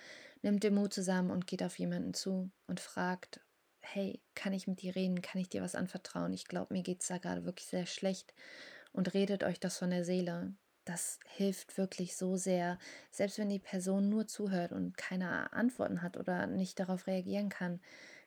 nimmt 0.43 0.63
den 0.63 0.75
Mut 0.75 0.93
zusammen 0.93 1.31
und 1.31 1.47
geht 1.47 1.63
auf 1.63 1.79
jemanden 1.79 2.15
zu 2.15 2.51
und 2.67 2.81
fragt, 2.81 3.41
hey, 3.81 4.21
kann 4.35 4.53
ich 4.53 4.67
mit 4.67 4.83
dir 4.83 4.97
reden? 4.97 5.23
Kann 5.23 5.41
ich 5.41 5.49
dir 5.49 5.63
was 5.63 5.75
anvertrauen? 5.75 6.33
Ich 6.33 6.47
glaube, 6.47 6.73
mir 6.75 6.83
geht 6.83 7.03
es 7.03 7.09
da 7.09 7.19
gerade 7.19 7.45
wirklich 7.45 7.67
sehr 7.67 7.87
schlecht. 7.87 8.35
Und 8.93 9.13
redet 9.15 9.45
euch 9.45 9.61
das 9.61 9.79
von 9.79 9.91
der 9.91 10.05
Seele. 10.05 10.55
Das 10.85 11.19
hilft 11.27 11.79
wirklich 11.79 12.17
so 12.17 12.37
sehr. 12.37 12.79
Selbst 13.11 13.39
wenn 13.39 13.49
die 13.49 13.59
Person 13.59 14.09
nur 14.09 14.27
zuhört 14.27 14.73
und 14.73 14.97
keine 14.97 15.53
Antworten 15.53 16.03
hat 16.03 16.17
oder 16.17 16.47
nicht 16.47 16.79
darauf 16.79 17.07
reagieren 17.07 17.49
kann. 17.49 17.81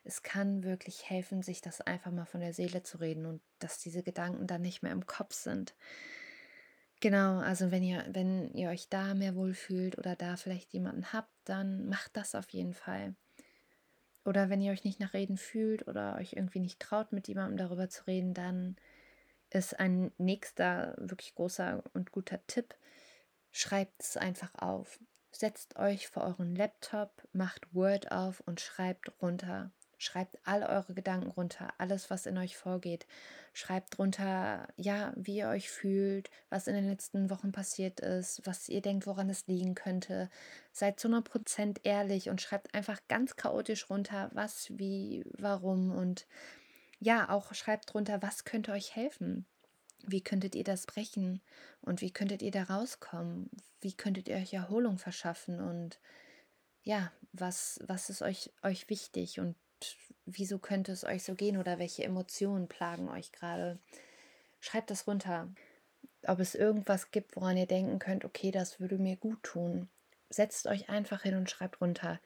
Es 0.04 0.24
kann 0.24 0.64
wirklich 0.64 1.10
helfen, 1.10 1.42
sich 1.42 1.62
das 1.62 1.82
einfach 1.82 2.12
mal 2.12 2.26
von 2.26 2.42
der 2.42 2.54
Seele 2.54 2.84
zu 2.84 2.98
reden 2.98 3.26
und 3.26 3.42
dass 3.60 3.80
diese 3.80 4.04
Gedanken 4.04 4.48
dann 4.48 4.62
nicht 4.62 4.82
mehr 4.82 4.94
im 4.94 5.06
Kopf 5.06 5.34
sind. 5.34 5.76
Genau, 7.00 7.40
also 7.40 7.70
wenn 7.72 7.84
ihr, 7.84 8.04
wenn 8.10 8.54
ihr 8.56 8.70
euch 8.70 8.90
da 8.90 9.14
mehr 9.14 9.36
wohlfühlt 9.36 9.98
oder 10.00 10.16
da 10.16 10.36
vielleicht 10.36 10.74
jemanden 10.74 11.14
habt, 11.14 11.32
dann 11.44 11.88
macht 11.88 12.18
das 12.18 12.34
auf 12.34 12.50
jeden 12.50 12.74
Fall. 12.74 13.16
Oder 14.26 14.50
wenn 14.50 14.62
ihr 14.62 14.72
euch 14.72 14.84
nicht 14.84 15.00
nach 15.00 15.14
Reden 15.14 15.38
fühlt 15.38 15.88
oder 15.88 16.16
euch 16.16 16.34
irgendwie 16.34 16.60
nicht 16.60 16.80
traut, 16.80 17.12
mit 17.14 17.28
jemandem 17.28 17.58
darüber 17.58 17.88
zu 17.90 18.06
reden, 18.08 18.34
dann 18.34 18.76
ist 19.52 19.80
ein 19.80 20.12
nächster 20.18 20.96
wirklich 20.98 21.36
großer 21.36 21.84
und 21.94 22.12
guter 22.12 22.46
Tipp. 22.48 22.76
Schreibt 23.52 24.02
es 24.02 24.18
einfach 24.18 24.54
auf. 24.56 25.00
Setzt 25.32 25.78
euch 25.78 26.08
vor 26.08 26.24
euren 26.24 26.56
Laptop, 26.56 27.28
macht 27.32 27.74
Word 27.74 28.12
auf 28.12 28.42
und 28.42 28.60
schreibt 28.60 29.12
runter. 29.22 29.72
Schreibt 30.00 30.38
all 30.44 30.62
eure 30.62 30.94
Gedanken 30.94 31.32
runter, 31.32 31.74
alles, 31.80 32.10
was 32.12 32.28
in 32.28 32.38
euch 32.38 32.56
vorgeht. 32.56 33.08
Schreibt 33.54 33.98
runter, 33.98 34.68
ja, 34.76 35.12
wie 35.16 35.38
ihr 35.38 35.48
euch 35.48 35.72
fühlt, 35.72 36.30
was 36.50 36.68
in 36.68 36.76
den 36.76 36.88
letzten 36.88 37.32
Wochen 37.32 37.52
passiert 37.52 38.00
ist, 38.00 38.42
was 38.46 38.70
ihr 38.70 38.82
denkt, 38.82 39.08
woran 39.08 39.30
es 39.30 39.48
liegen 39.48 39.74
könnte. 39.74 40.30
Seid 40.72 41.00
zu 41.00 41.08
100% 41.08 41.80
ehrlich 41.84 42.30
und 42.30 42.42
schreibt 42.42 42.76
einfach 42.76 43.00
ganz 43.08 43.36
chaotisch 43.36 43.90
runter, 43.90 44.30
was, 44.34 44.68
wie, 44.78 45.24
warum 45.38 45.92
und 45.92 46.28
ja, 47.00 47.30
auch 47.30 47.54
schreibt 47.54 47.94
runter, 47.96 48.22
was 48.22 48.44
könnte 48.44 48.74
euch 48.74 48.96
helfen. 48.96 49.46
Wie 50.06 50.22
könntet 50.22 50.56
ihr 50.56 50.64
das 50.64 50.86
brechen 50.86 51.42
und 51.82 52.02
wie 52.02 52.12
könntet 52.12 52.42
ihr 52.42 52.52
da 52.52 52.64
rauskommen? 52.64 53.50
Wie 53.82 53.94
könntet 53.94 54.28
ihr 54.28 54.38
euch 54.38 54.54
Erholung 54.54 55.00
verschaffen 55.00 55.60
und 55.60 56.00
ja, 56.84 57.12
was, 57.34 57.80
was 57.86 58.10
ist 58.10 58.22
euch, 58.22 58.52
euch 58.64 58.90
wichtig 58.90 59.40
und 59.40 59.56
wieso 60.28 60.60
könnte 60.60 60.92
es 60.92 61.04
euch 61.04 61.24
so 61.24 61.34
gehen 61.34 61.58
oder 61.58 61.80
welche 61.80 62.04
Emotionen 62.04 62.68
plagen 62.68 63.10
euch 63.10 63.32
gerade. 63.32 63.80
Schreibt 64.60 64.92
das 64.92 65.08
runter. 65.08 65.50
Ob 66.28 66.40
es 66.40 66.56
irgendwas 66.56 67.12
gibt, 67.12 67.36
woran 67.36 67.58
ihr 67.58 67.66
denken 67.66 68.00
könnt, 68.00 68.26
okay, 68.26 68.52
das 68.52 68.80
würde 68.80 68.98
mir 68.98 69.16
gut 69.16 69.42
tun. 69.44 69.90
Setzt 70.30 70.68
euch 70.68 70.90
einfach 70.90 71.24
hin 71.24 71.36
und 71.36 71.50
schreibt 71.50 71.80
runter. 71.80 72.20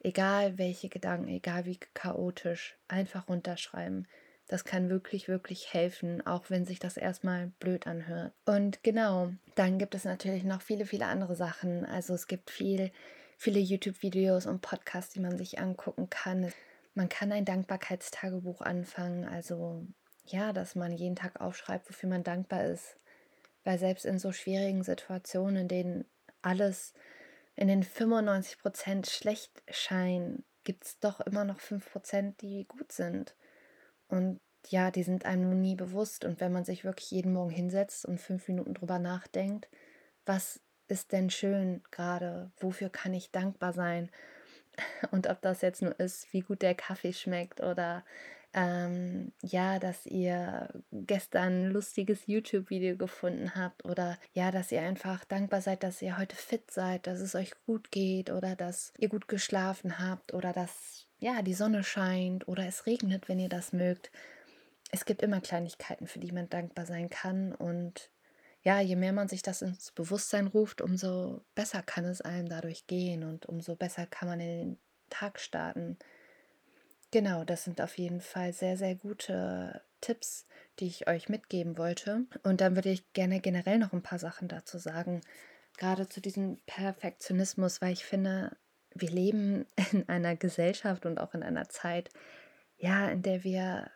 Egal 0.00 0.58
welche 0.58 0.88
Gedanken, 0.88 1.28
egal 1.28 1.66
wie 1.66 1.78
chaotisch, 1.94 2.76
einfach 2.88 3.28
runterschreiben. 3.28 4.08
Das 4.48 4.64
kann 4.64 4.90
wirklich, 4.90 5.28
wirklich 5.28 5.72
helfen, 5.72 6.26
auch 6.26 6.50
wenn 6.50 6.64
sich 6.64 6.78
das 6.78 6.96
erstmal 6.96 7.48
blöd 7.58 7.86
anhört. 7.86 8.32
Und 8.44 8.82
genau, 8.82 9.32
dann 9.54 9.78
gibt 9.78 9.94
es 9.94 10.04
natürlich 10.04 10.44
noch 10.44 10.62
viele, 10.62 10.86
viele 10.86 11.06
andere 11.06 11.36
Sachen. 11.36 11.84
Also 11.84 12.14
es 12.14 12.26
gibt 12.26 12.50
viel, 12.50 12.90
viele 13.36 13.60
YouTube-Videos 13.60 14.46
und 14.46 14.60
Podcasts, 14.60 15.14
die 15.14 15.20
man 15.20 15.38
sich 15.38 15.58
angucken 15.58 16.10
kann. 16.10 16.52
Man 16.94 17.08
kann 17.08 17.32
ein 17.32 17.44
Dankbarkeitstagebuch 17.44 18.60
anfangen, 18.60 19.24
also 19.24 19.86
ja, 20.26 20.52
dass 20.52 20.74
man 20.74 20.92
jeden 20.92 21.16
Tag 21.16 21.40
aufschreibt, 21.40 21.88
wofür 21.88 22.08
man 22.08 22.22
dankbar 22.22 22.64
ist. 22.64 22.96
Weil 23.64 23.78
selbst 23.78 24.04
in 24.04 24.18
so 24.18 24.32
schwierigen 24.32 24.82
Situationen, 24.82 25.62
in 25.62 25.68
denen 25.68 26.04
alles 26.42 26.92
in 27.54 27.68
den 27.68 27.82
95 27.82 28.58
Prozent 28.58 29.06
schlecht 29.08 29.62
scheint, 29.70 30.44
gibt 30.64 30.84
es 30.84 30.98
doch 30.98 31.20
immer 31.20 31.44
noch 31.44 31.60
5 31.60 31.90
Prozent, 31.90 32.40
die 32.40 32.66
gut 32.66 32.92
sind. 32.92 33.34
Und 34.08 34.40
ja, 34.68 34.90
die 34.90 35.02
sind 35.02 35.24
einem 35.24 35.60
nie 35.60 35.76
bewusst. 35.76 36.24
Und 36.24 36.40
wenn 36.40 36.52
man 36.52 36.64
sich 36.64 36.84
wirklich 36.84 37.10
jeden 37.10 37.32
Morgen 37.32 37.50
hinsetzt 37.50 38.04
und 38.04 38.20
fünf 38.20 38.48
Minuten 38.48 38.74
drüber 38.74 38.98
nachdenkt, 38.98 39.68
was 40.24 40.60
ist 40.88 41.12
denn 41.12 41.30
schön 41.30 41.82
gerade? 41.90 42.50
Wofür 42.58 42.90
kann 42.90 43.14
ich 43.14 43.30
dankbar 43.30 43.72
sein? 43.72 44.10
Und 45.10 45.28
ob 45.28 45.40
das 45.42 45.60
jetzt 45.60 45.82
nur 45.82 45.98
ist, 46.00 46.32
wie 46.32 46.40
gut 46.40 46.62
der 46.62 46.74
Kaffee 46.74 47.12
schmeckt 47.12 47.60
oder 47.60 48.04
ähm, 48.54 49.32
ja, 49.42 49.78
dass 49.78 50.04
ihr 50.04 50.68
gestern 50.92 51.64
ein 51.64 51.70
lustiges 51.70 52.26
YouTube-Video 52.26 52.96
gefunden 52.96 53.54
habt 53.54 53.84
oder 53.84 54.18
ja, 54.34 54.50
dass 54.50 54.72
ihr 54.72 54.82
einfach 54.82 55.24
dankbar 55.24 55.62
seid, 55.62 55.82
dass 55.82 56.02
ihr 56.02 56.18
heute 56.18 56.36
fit 56.36 56.70
seid, 56.70 57.06
dass 57.06 57.20
es 57.20 57.34
euch 57.34 57.52
gut 57.64 57.90
geht 57.90 58.30
oder 58.30 58.54
dass 58.54 58.92
ihr 58.98 59.08
gut 59.08 59.26
geschlafen 59.26 59.98
habt 59.98 60.34
oder 60.34 60.52
dass 60.52 61.06
ja, 61.18 61.40
die 61.40 61.54
Sonne 61.54 61.82
scheint 61.82 62.46
oder 62.46 62.66
es 62.66 62.86
regnet, 62.86 63.28
wenn 63.28 63.38
ihr 63.38 63.48
das 63.48 63.72
mögt. 63.72 64.10
Es 64.90 65.06
gibt 65.06 65.22
immer 65.22 65.40
Kleinigkeiten, 65.40 66.06
für 66.06 66.18
die 66.18 66.32
man 66.32 66.50
dankbar 66.50 66.84
sein 66.84 67.08
kann 67.08 67.54
und 67.54 68.10
ja, 68.62 68.80
je 68.80 68.96
mehr 68.96 69.12
man 69.12 69.28
sich 69.28 69.42
das 69.42 69.62
ins 69.62 69.90
Bewusstsein 69.90 70.46
ruft, 70.46 70.80
umso 70.80 71.44
besser 71.54 71.82
kann 71.82 72.04
es 72.04 72.20
einem 72.20 72.48
dadurch 72.48 72.86
gehen 72.86 73.24
und 73.24 73.46
umso 73.46 73.74
besser 73.74 74.06
kann 74.06 74.28
man 74.28 74.40
in 74.40 74.46
den 74.46 74.78
Tag 75.10 75.40
starten. 75.40 75.98
Genau, 77.10 77.44
das 77.44 77.64
sind 77.64 77.80
auf 77.80 77.98
jeden 77.98 78.20
Fall 78.20 78.52
sehr, 78.52 78.76
sehr 78.76 78.94
gute 78.94 79.82
Tipps, 80.00 80.46
die 80.78 80.86
ich 80.86 81.08
euch 81.08 81.28
mitgeben 81.28 81.76
wollte. 81.76 82.24
Und 82.42 82.60
dann 82.60 82.76
würde 82.76 82.90
ich 82.90 83.12
gerne 83.12 83.40
generell 83.40 83.78
noch 83.78 83.92
ein 83.92 84.02
paar 84.02 84.18
Sachen 84.18 84.48
dazu 84.48 84.78
sagen, 84.78 85.20
gerade 85.76 86.08
zu 86.08 86.20
diesem 86.20 86.58
Perfektionismus, 86.66 87.82
weil 87.82 87.92
ich 87.92 88.04
finde, 88.04 88.56
wir 88.94 89.10
leben 89.10 89.66
in 89.92 90.08
einer 90.08 90.36
Gesellschaft 90.36 91.04
und 91.04 91.18
auch 91.18 91.34
in 91.34 91.42
einer 91.42 91.68
Zeit, 91.68 92.10
ja, 92.78 93.08
in 93.08 93.22
der 93.22 93.44
wir 93.44 93.90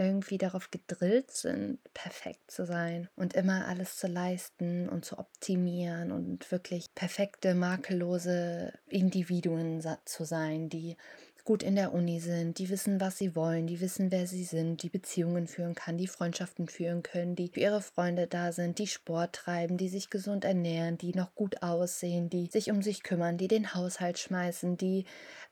irgendwie 0.00 0.38
darauf 0.38 0.70
gedrillt 0.70 1.30
sind, 1.30 1.78
perfekt 1.92 2.50
zu 2.50 2.64
sein 2.64 3.08
und 3.16 3.34
immer 3.34 3.68
alles 3.68 3.96
zu 3.96 4.06
leisten 4.06 4.88
und 4.88 5.04
zu 5.04 5.18
optimieren 5.18 6.10
und 6.10 6.50
wirklich 6.50 6.94
perfekte, 6.94 7.54
makellose 7.54 8.72
Individuen 8.86 9.84
zu 10.06 10.24
sein, 10.24 10.70
die 10.70 10.96
gut 11.44 11.62
in 11.62 11.76
der 11.76 11.92
Uni 11.92 12.20
sind, 12.20 12.58
die 12.58 12.68
wissen, 12.68 13.00
was 13.00 13.18
sie 13.18 13.36
wollen, 13.36 13.66
die 13.66 13.80
wissen, 13.80 14.10
wer 14.10 14.26
sie 14.26 14.44
sind, 14.44 14.82
die 14.82 14.88
Beziehungen 14.88 15.46
führen 15.46 15.74
kann, 15.74 15.98
die 15.98 16.06
Freundschaften 16.06 16.68
führen 16.68 17.02
können, 17.02 17.34
die 17.34 17.48
für 17.48 17.60
ihre 17.60 17.82
Freunde 17.82 18.26
da 18.26 18.52
sind, 18.52 18.78
die 18.78 18.86
Sport 18.86 19.34
treiben, 19.34 19.76
die 19.76 19.88
sich 19.88 20.10
gesund 20.10 20.44
ernähren, 20.44 20.98
die 20.98 21.14
noch 21.14 21.34
gut 21.34 21.62
aussehen, 21.62 22.30
die 22.30 22.46
sich 22.46 22.70
um 22.70 22.82
sich 22.82 23.02
kümmern, 23.02 23.38
die 23.38 23.48
den 23.48 23.74
Haushalt 23.74 24.18
schmeißen, 24.18 24.76
die 24.76 25.04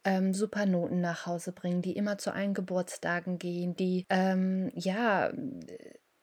ähm, 0.04 0.34
super 0.34 0.66
Noten 0.66 1.00
nach 1.00 1.26
Hause 1.26 1.52
bringen, 1.52 1.82
die 1.82 1.96
immer 1.96 2.18
zu 2.18 2.32
allen 2.32 2.54
Geburtstagen 2.54 3.38
gehen, 3.38 3.76
die 3.76 4.06
ähm, 4.10 4.70
ja 4.74 5.32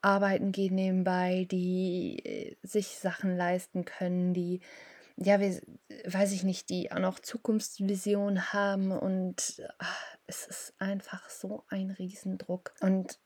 arbeiten 0.05 0.51
gehen 0.51 0.75
nebenbei, 0.75 1.47
die 1.49 2.19
äh, 2.23 2.55
sich 2.61 2.97
Sachen 2.97 3.35
leisten 3.35 3.85
können, 3.85 4.33
die 4.33 4.61
ja, 5.17 5.39
wir, 5.39 5.61
weiß 6.05 6.33
ich 6.33 6.43
nicht, 6.43 6.69
die 6.69 6.91
auch 6.91 6.99
noch 6.99 7.19
Zukunftsvision 7.19 8.53
haben 8.53 8.91
und 8.91 9.61
ach, 9.77 10.05
es 10.27 10.47
ist 10.47 10.73
einfach 10.79 11.29
so 11.29 11.63
ein 11.69 11.91
Riesendruck. 11.91 12.73
Und 12.81 13.19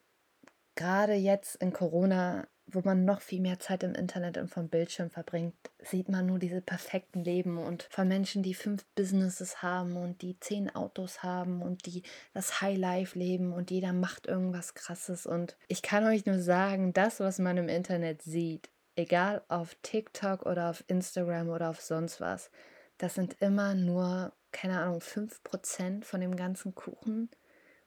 gerade 0.76 1.14
jetzt 1.14 1.56
in 1.56 1.74
Corona, 1.74 2.48
wo 2.68 2.82
man 2.82 3.06
noch 3.06 3.22
viel 3.22 3.42
mehr 3.42 3.58
Zeit 3.58 3.82
im 3.82 3.96
Internet 3.96 4.38
und 4.38 4.50
vom 4.50 4.70
Bildschirm 4.70 5.10
verbringt, 5.10 5.56
sieht 5.80 6.10
man 6.10 6.28
nur 6.28 6.38
diese 6.38 6.62
perfekten 6.62 7.24
Leben 7.24 7.58
und 7.58 7.88
von 7.90 8.08
Menschen, 8.08 8.44
die 8.44 8.54
fünf 8.54 8.86
Businesses 8.94 9.64
haben 9.64 9.98
und 9.98 10.22
die 10.22 10.40
zehn 10.40 10.74
Autos 10.76 11.24
haben 11.24 11.64
und 11.64 11.88
die 11.88 12.04
das 12.34 12.62
Highlife 12.62 13.18
leben 13.18 13.52
und 13.52 13.72
jeder 13.72 13.94
macht 13.94 14.28
irgendwas 14.28 14.76
Krasses. 14.76 15.26
Und 15.26 15.58
ich 15.68 15.82
kann 15.82 16.06
euch 16.06 16.28
nur 16.28 16.40
sagen, 16.40 16.94
das, 16.94 17.20
was 17.20 17.40
man 17.40 17.58
im 17.58 17.68
Internet 17.68 18.22
sieht, 18.22 18.70
egal 19.00 19.44
auf 19.48 19.76
TikTok 19.82 20.46
oder 20.46 20.70
auf 20.70 20.84
Instagram 20.88 21.50
oder 21.50 21.70
auf 21.70 21.82
sonst 21.82 22.22
was, 22.22 22.52
das 22.98 23.16
sind 23.16 23.42
immer 23.42 23.76
nur, 23.76 24.34
keine 24.52 24.80
Ahnung, 24.80 25.00
5% 25.00 26.04
von 26.04 26.22
dem 26.22 26.36
ganzen 26.36 26.76
Kuchen 26.76 27.30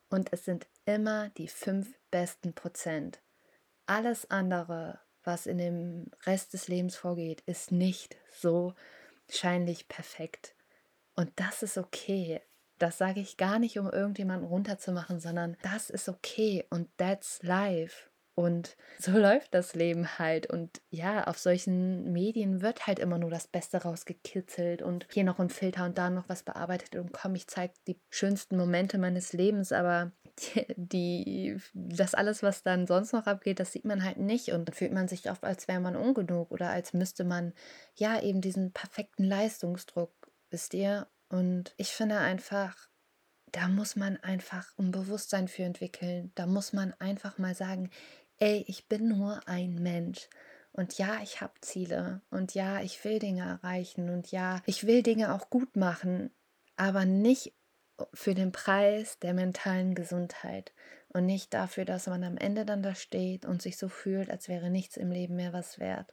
und 0.08 0.32
es 0.32 0.44
sind 0.44 0.66
immer 0.84 1.30
die 1.30 1.48
fünf 1.48 1.98
besten 2.10 2.54
Prozent. 2.54 3.20
Alles 3.86 4.30
andere, 4.30 5.00
was 5.24 5.46
in 5.46 5.58
dem 5.58 6.10
Rest 6.24 6.52
des 6.52 6.68
Lebens 6.68 6.96
vorgeht, 6.96 7.42
ist 7.42 7.72
nicht 7.72 8.16
so 8.30 8.74
scheinlich 9.28 9.88
perfekt. 9.88 10.54
Und 11.14 11.30
das 11.36 11.62
ist 11.62 11.78
okay. 11.78 12.40
Das 12.78 12.98
sage 12.98 13.20
ich 13.20 13.36
gar 13.36 13.58
nicht, 13.58 13.78
um 13.78 13.88
irgendjemanden 13.88 14.48
runterzumachen, 14.48 15.20
sondern 15.20 15.56
das 15.62 15.90
ist 15.90 16.08
okay 16.08 16.64
und 16.70 16.88
that's 16.96 17.42
life. 17.42 18.11
Und 18.34 18.76
so 18.98 19.10
läuft 19.18 19.54
das 19.54 19.74
Leben 19.74 20.18
halt. 20.18 20.46
Und 20.46 20.80
ja, 20.90 21.24
auf 21.24 21.38
solchen 21.38 22.12
Medien 22.12 22.62
wird 22.62 22.86
halt 22.86 22.98
immer 22.98 23.18
nur 23.18 23.30
das 23.30 23.46
Beste 23.46 23.82
rausgekitzelt 23.82 24.82
und 24.82 25.06
hier 25.12 25.24
noch 25.24 25.38
ein 25.38 25.50
Filter 25.50 25.84
und 25.84 25.98
da 25.98 26.10
noch 26.10 26.28
was 26.28 26.42
bearbeitet. 26.42 26.96
Und 26.96 27.12
komm, 27.12 27.34
ich 27.34 27.46
zeige 27.46 27.74
die 27.86 28.00
schönsten 28.10 28.56
Momente 28.56 28.98
meines 28.98 29.32
Lebens, 29.32 29.72
aber 29.72 30.12
die, 30.76 31.58
das 31.74 32.14
alles, 32.14 32.42
was 32.42 32.62
dann 32.62 32.86
sonst 32.86 33.12
noch 33.12 33.26
abgeht, 33.26 33.60
das 33.60 33.72
sieht 33.72 33.84
man 33.84 34.04
halt 34.04 34.18
nicht. 34.18 34.50
Und 34.52 34.68
dann 34.68 34.74
fühlt 34.74 34.92
man 34.92 35.08
sich 35.08 35.30
oft, 35.30 35.44
als 35.44 35.68
wäre 35.68 35.80
man 35.80 35.96
ungenug 35.96 36.50
oder 36.50 36.70
als 36.70 36.94
müsste 36.94 37.24
man 37.24 37.52
ja 37.94 38.20
eben 38.20 38.40
diesen 38.40 38.72
perfekten 38.72 39.24
Leistungsdruck, 39.24 40.12
wisst 40.50 40.74
ihr? 40.74 41.06
Und 41.28 41.74
ich 41.78 41.88
finde 41.88 42.18
einfach, 42.18 42.88
da 43.52 43.68
muss 43.68 43.96
man 43.96 44.16
einfach 44.18 44.66
ein 44.78 44.90
Bewusstsein 44.90 45.46
für 45.46 45.62
entwickeln. 45.62 46.32
Da 46.34 46.46
muss 46.46 46.72
man 46.72 46.94
einfach 46.98 47.38
mal 47.38 47.54
sagen, 47.54 47.90
ey, 48.42 48.64
ich 48.66 48.88
bin 48.88 49.06
nur 49.06 49.40
ein 49.46 49.76
Mensch. 49.76 50.28
Und 50.72 50.98
ja, 50.98 51.20
ich 51.22 51.40
habe 51.40 51.52
Ziele. 51.60 52.22
Und 52.30 52.54
ja, 52.54 52.80
ich 52.80 53.04
will 53.04 53.20
Dinge 53.20 53.44
erreichen. 53.44 54.10
Und 54.10 54.32
ja, 54.32 54.60
ich 54.66 54.84
will 54.84 55.04
Dinge 55.04 55.32
auch 55.32 55.48
gut 55.48 55.76
machen. 55.76 56.30
Aber 56.76 57.04
nicht 57.04 57.52
für 58.12 58.34
den 58.34 58.50
Preis 58.50 59.18
der 59.20 59.32
mentalen 59.32 59.94
Gesundheit. 59.94 60.72
Und 61.08 61.26
nicht 61.26 61.54
dafür, 61.54 61.84
dass 61.84 62.08
man 62.08 62.24
am 62.24 62.36
Ende 62.36 62.64
dann 62.64 62.82
da 62.82 62.96
steht 62.96 63.44
und 63.44 63.62
sich 63.62 63.78
so 63.78 63.88
fühlt, 63.88 64.28
als 64.28 64.48
wäre 64.48 64.70
nichts 64.70 64.96
im 64.96 65.12
Leben 65.12 65.36
mehr 65.36 65.52
was 65.52 65.78
wert. 65.78 66.12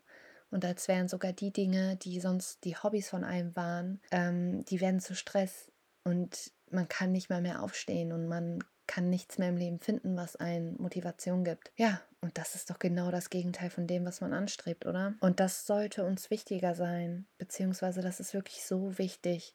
Und 0.51 0.65
als 0.65 0.87
wären 0.87 1.07
sogar 1.07 1.33
die 1.33 1.51
Dinge, 1.51 1.95
die 1.95 2.19
sonst 2.19 2.63
die 2.63 2.75
Hobbys 2.75 3.09
von 3.09 3.23
einem 3.23 3.55
waren, 3.55 4.01
ähm, 4.11 4.65
die 4.65 4.81
werden 4.81 4.99
zu 4.99 5.15
Stress. 5.15 5.71
Und 6.03 6.51
man 6.69 6.87
kann 6.87 7.11
nicht 7.11 7.29
mal 7.31 7.41
mehr 7.41 7.63
aufstehen 7.63 8.11
und 8.11 8.27
man 8.27 8.63
kann 8.89 9.11
nichts 9.11 9.37
mehr 9.37 9.49
im 9.49 9.55
Leben 9.55 9.79
finden, 9.79 10.17
was 10.17 10.35
einen 10.35 10.75
Motivation 10.81 11.43
gibt. 11.43 11.71
Ja, 11.75 12.01
und 12.21 12.39
das 12.39 12.55
ist 12.55 12.71
doch 12.71 12.79
genau 12.79 13.11
das 13.11 13.29
Gegenteil 13.29 13.69
von 13.69 13.85
dem, 13.85 14.03
was 14.03 14.19
man 14.19 14.33
anstrebt, 14.33 14.87
oder? 14.87 15.13
Und 15.19 15.39
das 15.39 15.67
sollte 15.67 16.03
uns 16.03 16.31
wichtiger 16.31 16.73
sein, 16.73 17.27
beziehungsweise 17.37 18.01
das 18.01 18.19
ist 18.19 18.33
wirklich 18.33 18.65
so 18.65 18.97
wichtig. 18.97 19.53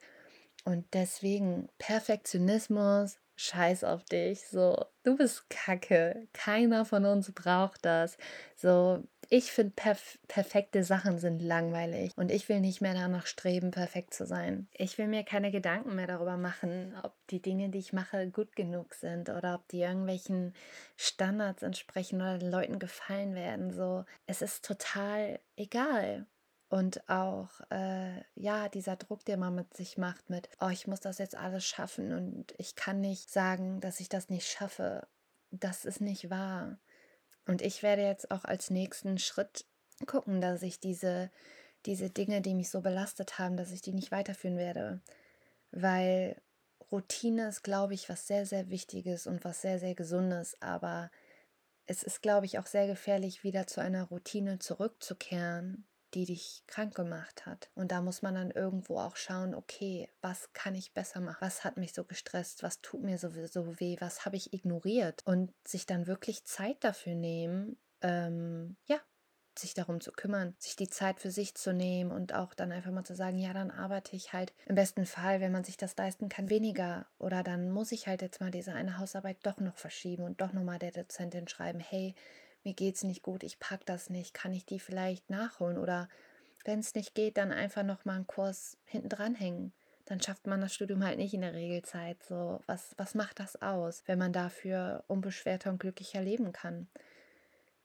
Und 0.64 0.86
deswegen 0.94 1.68
Perfektionismus, 1.78 3.18
scheiß 3.36 3.84
auf 3.84 4.04
dich, 4.04 4.46
so, 4.48 4.84
du 5.02 5.16
bist 5.16 5.48
kacke, 5.50 6.28
keiner 6.32 6.84
von 6.84 7.04
uns 7.04 7.32
braucht 7.32 7.84
das. 7.84 8.16
So, 8.56 9.02
ich 9.30 9.52
finde, 9.52 9.72
perf 9.74 10.18
perfekte 10.28 10.84
Sachen 10.84 11.18
sind 11.18 11.40
langweilig 11.40 12.12
und 12.16 12.30
ich 12.30 12.48
will 12.48 12.60
nicht 12.60 12.80
mehr 12.80 12.94
danach 12.94 13.26
streben, 13.26 13.70
perfekt 13.70 14.14
zu 14.14 14.26
sein. 14.26 14.68
Ich 14.72 14.98
will 14.98 15.08
mir 15.08 15.24
keine 15.24 15.50
Gedanken 15.50 15.94
mehr 15.94 16.06
darüber 16.06 16.36
machen, 16.36 16.94
ob 17.02 17.14
die 17.30 17.42
Dinge, 17.42 17.70
die 17.70 17.78
ich 17.78 17.92
mache, 17.92 18.30
gut 18.30 18.54
genug 18.54 18.94
sind 18.94 19.30
oder 19.30 19.56
ob 19.56 19.68
die 19.68 19.80
irgendwelchen 19.80 20.54
Standards 20.96 21.62
entsprechen 21.62 22.20
oder 22.20 22.38
den 22.38 22.50
Leuten 22.50 22.78
gefallen 22.78 23.34
werden. 23.34 23.72
So, 23.72 24.04
es 24.26 24.42
ist 24.42 24.64
total 24.64 25.40
egal. 25.56 26.26
Und 26.68 27.08
auch, 27.08 27.50
äh, 27.70 28.22
ja, 28.34 28.68
dieser 28.68 28.96
Druck, 28.96 29.24
den 29.24 29.40
man 29.40 29.54
mit 29.54 29.74
sich 29.76 29.98
macht, 29.98 30.30
mit, 30.30 30.48
oh, 30.60 30.70
ich 30.70 30.86
muss 30.86 31.00
das 31.00 31.18
jetzt 31.18 31.36
alles 31.36 31.64
schaffen 31.64 32.12
und 32.12 32.54
ich 32.58 32.74
kann 32.74 33.00
nicht 33.00 33.30
sagen, 33.30 33.80
dass 33.80 34.00
ich 34.00 34.08
das 34.08 34.28
nicht 34.28 34.48
schaffe. 34.48 35.06
Das 35.50 35.84
ist 35.84 36.00
nicht 36.00 36.30
wahr. 36.30 36.78
Und 37.46 37.62
ich 37.62 37.82
werde 37.82 38.02
jetzt 38.02 38.30
auch 38.30 38.44
als 38.44 38.70
nächsten 38.70 39.18
Schritt 39.18 39.66
gucken, 40.06 40.40
dass 40.40 40.62
ich 40.62 40.80
diese, 40.80 41.30
diese 41.86 42.10
Dinge, 42.10 42.40
die 42.40 42.54
mich 42.54 42.70
so 42.70 42.80
belastet 42.80 43.38
haben, 43.38 43.56
dass 43.56 43.70
ich 43.70 43.82
die 43.82 43.92
nicht 43.92 44.10
weiterführen 44.10 44.56
werde. 44.56 45.00
Weil 45.70 46.40
Routine 46.90 47.48
ist, 47.48 47.62
glaube 47.62 47.94
ich, 47.94 48.08
was 48.08 48.26
sehr, 48.26 48.46
sehr 48.46 48.70
Wichtiges 48.70 49.26
und 49.26 49.44
was 49.44 49.60
sehr, 49.60 49.78
sehr 49.78 49.94
Gesundes. 49.94 50.56
Aber 50.60 51.10
es 51.86 52.02
ist, 52.02 52.22
glaube 52.22 52.46
ich, 52.46 52.58
auch 52.58 52.66
sehr 52.66 52.86
gefährlich, 52.86 53.44
wieder 53.44 53.66
zu 53.66 53.80
einer 53.80 54.04
Routine 54.04 54.58
zurückzukehren, 54.58 55.84
die 56.14 56.24
dich 56.24 56.62
krank 56.66 56.94
gemacht 56.94 57.46
hat. 57.46 57.70
Und 57.74 57.90
da 57.90 58.00
muss 58.00 58.22
man 58.22 58.34
dann 58.34 58.50
irgendwo 58.50 58.98
auch 58.98 59.16
schauen, 59.16 59.54
okay, 59.54 60.08
was 60.20 60.52
kann 60.52 60.74
ich 60.74 60.94
besser 60.94 61.20
machen? 61.20 61.38
Was 61.40 61.64
hat 61.64 61.76
mich 61.76 61.92
so 61.92 62.04
gestresst? 62.04 62.62
Was 62.62 62.80
tut 62.80 63.02
mir 63.02 63.18
sowieso 63.18 63.80
weh? 63.80 63.96
Was 64.00 64.24
habe 64.24 64.36
ich 64.36 64.52
ignoriert? 64.52 65.22
Und 65.24 65.52
sich 65.66 65.86
dann 65.86 66.06
wirklich 66.06 66.44
Zeit 66.44 66.82
dafür 66.82 67.14
nehmen, 67.14 67.76
ähm, 68.02 68.76
ja, 68.86 69.00
sich 69.58 69.74
darum 69.74 70.00
zu 70.00 70.12
kümmern, 70.12 70.54
sich 70.58 70.76
die 70.76 70.88
Zeit 70.88 71.20
für 71.20 71.30
sich 71.30 71.54
zu 71.54 71.72
nehmen 71.72 72.10
und 72.10 72.34
auch 72.34 72.54
dann 72.54 72.72
einfach 72.72 72.90
mal 72.90 73.04
zu 73.04 73.14
sagen, 73.14 73.38
ja, 73.38 73.52
dann 73.52 73.70
arbeite 73.70 74.16
ich 74.16 74.32
halt 74.32 74.52
im 74.66 74.74
besten 74.74 75.06
Fall, 75.06 75.40
wenn 75.40 75.52
man 75.52 75.64
sich 75.64 75.76
das 75.76 75.96
leisten 75.96 76.28
kann, 76.28 76.50
weniger. 76.50 77.06
Oder 77.18 77.42
dann 77.42 77.70
muss 77.70 77.92
ich 77.92 78.06
halt 78.06 78.22
jetzt 78.22 78.40
mal 78.40 78.50
diese 78.50 78.72
eine 78.72 78.98
Hausarbeit 78.98 79.38
doch 79.44 79.58
noch 79.58 79.76
verschieben 79.76 80.24
und 80.24 80.40
doch 80.40 80.52
nochmal 80.52 80.78
der 80.78 80.92
Dozentin 80.92 81.48
schreiben, 81.48 81.80
hey, 81.80 82.14
mir 82.64 82.74
geht's 82.74 83.04
nicht 83.04 83.22
gut, 83.22 83.42
ich 83.42 83.58
pack 83.58 83.84
das 83.86 84.10
nicht, 84.10 84.34
kann 84.34 84.52
ich 84.52 84.66
die 84.66 84.80
vielleicht 84.80 85.30
nachholen 85.30 85.78
oder 85.78 86.08
Wenn 86.64 86.78
es 86.78 86.94
nicht 86.94 87.14
geht, 87.14 87.36
dann 87.36 87.52
einfach 87.52 87.82
nochmal 87.82 88.16
einen 88.16 88.26
Kurs 88.26 88.78
hinten 88.86 89.10
dranhängen. 89.10 89.72
Dann 90.06 90.20
schafft 90.20 90.46
man 90.46 90.60
das 90.60 90.74
Studium 90.74 91.04
halt 91.04 91.18
nicht 91.18 91.34
in 91.34 91.42
der 91.42 91.54
Regelzeit. 91.54 92.22
So, 92.22 92.60
was, 92.66 92.94
was 92.96 93.14
macht 93.14 93.38
das 93.38 93.60
aus, 93.60 94.02
wenn 94.06 94.18
man 94.18 94.32
dafür 94.32 95.04
unbeschwerter 95.06 95.70
und 95.70 95.78
glücklicher 95.78 96.22
leben 96.22 96.52
kann? 96.52 96.88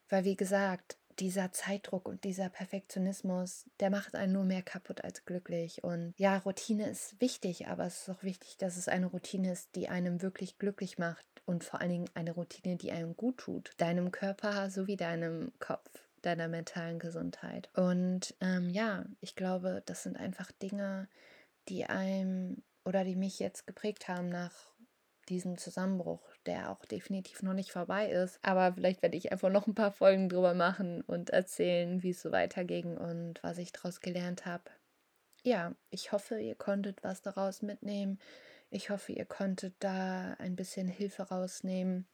Weil, 0.10 0.24
wie 0.26 0.36
gesagt, 0.36 0.98
dieser 1.20 1.52
Zeitdruck 1.52 2.08
und 2.08 2.24
dieser 2.24 2.50
Perfektionismus, 2.50 3.66
der 3.80 3.90
macht 3.90 4.16
einen 4.16 4.34
nur 4.34 4.46
mehr 4.46 4.62
kaputt 4.62 5.04
als 5.04 5.26
glücklich. 5.26 5.84
Und 5.84 6.14
ja, 6.18 6.38
Routine 6.38 6.90
ist 6.90 7.20
wichtig, 7.20 7.68
aber 7.68 7.86
es 7.86 8.02
ist 8.02 8.10
auch 8.10 8.24
wichtig, 8.24 8.58
dass 8.58 8.78
es 8.78 8.88
eine 8.88 9.08
Routine 9.08 9.52
ist, 9.52 9.76
die 9.76 9.90
einem 9.90 10.22
wirklich 10.22 10.58
glücklich 10.58 10.98
macht 10.98 11.26
und 11.50 11.64
vor 11.64 11.82
allen 11.82 11.90
Dingen 11.90 12.10
eine 12.14 12.32
Routine, 12.32 12.76
die 12.76 12.92
einem 12.92 13.18
gut 13.18 13.40
tut, 13.40 13.72
deinem 13.78 14.12
Körper 14.12 14.70
sowie 14.70 14.98
deinem 14.98 15.52
Kopf 15.58 15.90
deiner 16.22 16.48
mentalen 16.48 17.00
Gesundheit. 17.00 17.70
Und 17.76 18.36
ähm, 18.40 18.70
ja, 18.70 19.06
ich 19.20 19.36
glaube, 19.36 19.82
das 19.88 20.04
sind 20.04 20.18
einfach 20.18 20.52
Dinge, 20.52 21.08
die 21.68 21.86
einem 21.86 22.62
oder 22.86 23.04
die 23.04 23.16
mich 23.16 23.40
jetzt 23.40 23.66
geprägt 23.66 24.08
haben 24.08 24.30
nach 24.30 24.52
diesem 25.28 25.58
Zusammenbruch, 25.58 26.22
der 26.46 26.70
auch 26.70 26.86
definitiv 26.86 27.42
noch 27.42 27.54
nicht 27.54 27.72
vorbei 27.72 28.12
ist. 28.12 28.38
Aber 28.44 28.74
vielleicht 28.74 29.02
werde 29.02 29.18
ich 29.18 29.32
einfach 29.32 29.50
noch 29.50 29.66
ein 29.66 29.76
paar 29.76 29.92
Folgen 29.92 30.30
drüber 30.30 30.54
machen 30.54 31.02
und 31.02 31.32
erzählen, 31.32 32.04
wie 32.04 32.12
es 32.12 32.22
so 32.22 32.32
weiterging 32.32 32.96
und 32.96 33.42
was 33.42 33.58
ich 33.58 33.72
daraus 33.72 34.02
gelernt 34.02 34.46
habe. 34.46 34.66
Ja, 35.42 35.74
ich 35.90 36.12
hoffe, 36.12 36.40
ihr 36.40 36.56
konntet 36.56 37.04
was 37.04 37.24
daraus 37.24 37.64
mitnehmen. 37.64 38.20
Ich 38.70 38.90
hoffe, 38.90 39.12
ihr 39.12 39.26
konntet 39.26 39.76
da 39.80 40.36
ein 40.40 40.56
bisschen 40.56 40.88
Hilfe 40.88 41.24
rausnehmen. 41.24 42.08